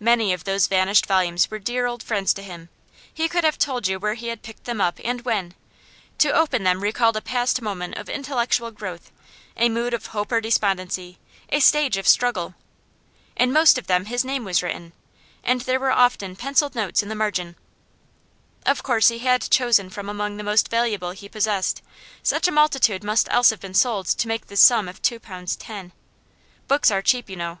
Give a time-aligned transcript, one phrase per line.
[0.00, 2.68] Many of those vanished volumes were dear old friends to him;
[3.14, 5.54] he could have told you where he had picked them up and when;
[6.18, 9.12] to open them recalled a past moment of intellectual growth,
[9.56, 11.20] a mood of hope or despondency,
[11.50, 12.56] a stage of struggle.
[13.36, 14.94] In most of them his name was written,
[15.44, 17.54] and there were often pencilled notes in the margin.
[18.66, 21.82] Of course he had chosen from among the most valuable he possessed;
[22.24, 25.54] such a multitude must else have been sold to make this sum of two pounds
[25.54, 25.92] ten.
[26.66, 27.60] Books are cheap, you know.